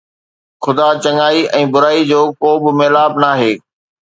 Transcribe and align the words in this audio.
خدا، 0.63 0.87
چڱائي 1.03 1.41
۽ 1.57 1.61
برائي 1.75 2.01
جو 2.13 2.21
ڪو 2.41 2.51
به 2.65 2.71
ميلاپ 2.81 3.13
ناهي. 3.27 3.53